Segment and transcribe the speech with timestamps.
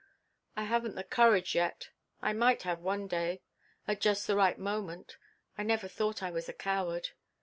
[0.55, 1.91] "I haven't the courage yet.
[2.23, 3.43] I might have one day
[3.87, 5.15] at just the right moment.
[5.59, 7.09] I never thought I was a coward."